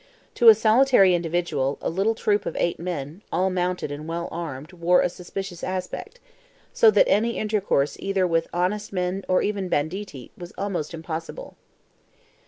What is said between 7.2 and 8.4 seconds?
intercourse either